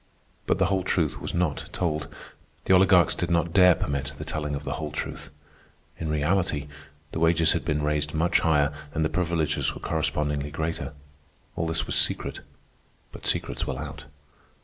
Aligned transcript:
But 0.47 0.57
the 0.57 0.65
whole 0.65 0.83
truth 0.83 1.21
was 1.21 1.35
not 1.35 1.69
told. 1.71 2.07
The 2.65 2.73
oligarchs 2.73 3.13
did 3.13 3.29
not 3.29 3.53
dare 3.53 3.75
permit 3.75 4.13
the 4.17 4.25
telling 4.25 4.55
of 4.55 4.63
the 4.63 4.73
whole 4.81 4.89
truth. 4.89 5.29
In 5.99 6.09
reality, 6.09 6.67
the 7.11 7.19
wages 7.19 7.51
had 7.51 7.63
been 7.63 7.83
raised 7.83 8.15
much 8.15 8.39
higher, 8.39 8.73
and 8.95 9.05
the 9.05 9.09
privileges 9.09 9.75
were 9.75 9.79
correspondingly 9.79 10.49
greater. 10.49 10.93
All 11.55 11.67
this 11.67 11.85
was 11.85 11.93
secret, 11.95 12.39
but 13.11 13.27
secrets 13.27 13.67
will 13.67 13.77
out. 13.77 14.05